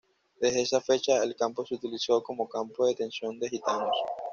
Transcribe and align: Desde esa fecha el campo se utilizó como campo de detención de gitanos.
Desde 0.39 0.63
esa 0.63 0.81
fecha 0.81 1.23
el 1.23 1.35
campo 1.35 1.63
se 1.63 1.75
utilizó 1.75 2.23
como 2.23 2.49
campo 2.49 2.85
de 2.87 2.93
detención 2.93 3.37
de 3.37 3.49
gitanos. 3.49 3.95